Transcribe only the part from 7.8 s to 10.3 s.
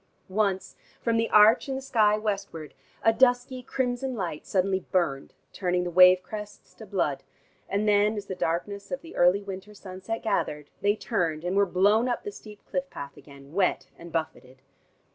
then as the darkness of the early winter sunset